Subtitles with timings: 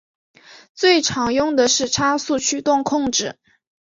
[0.73, 3.37] 最常用的是差速驱动控制。